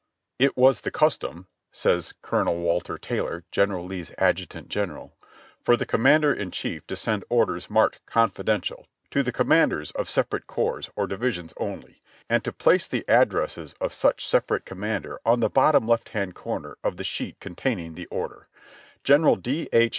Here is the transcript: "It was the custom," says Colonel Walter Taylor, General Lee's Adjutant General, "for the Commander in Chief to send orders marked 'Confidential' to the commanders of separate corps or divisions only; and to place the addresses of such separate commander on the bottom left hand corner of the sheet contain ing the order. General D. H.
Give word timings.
"It 0.39 0.57
was 0.57 0.81
the 0.81 0.89
custom," 0.89 1.45
says 1.71 2.15
Colonel 2.23 2.55
Walter 2.55 2.97
Taylor, 2.97 3.43
General 3.51 3.85
Lee's 3.85 4.11
Adjutant 4.17 4.67
General, 4.67 5.13
"for 5.63 5.77
the 5.77 5.85
Commander 5.85 6.33
in 6.33 6.49
Chief 6.49 6.87
to 6.87 6.95
send 6.95 7.23
orders 7.29 7.69
marked 7.69 8.03
'Confidential' 8.07 8.87
to 9.11 9.21
the 9.21 9.31
commanders 9.31 9.91
of 9.91 10.09
separate 10.09 10.47
corps 10.47 10.89
or 10.95 11.05
divisions 11.05 11.53
only; 11.57 12.01
and 12.27 12.43
to 12.43 12.51
place 12.51 12.87
the 12.87 13.05
addresses 13.07 13.75
of 13.79 13.93
such 13.93 14.25
separate 14.25 14.65
commander 14.65 15.19
on 15.23 15.39
the 15.39 15.51
bottom 15.51 15.87
left 15.87 16.09
hand 16.09 16.33
corner 16.33 16.79
of 16.83 16.97
the 16.97 17.03
sheet 17.03 17.39
contain 17.39 17.77
ing 17.77 17.93
the 17.93 18.07
order. 18.07 18.47
General 19.03 19.35
D. 19.35 19.69
H. 19.71 19.89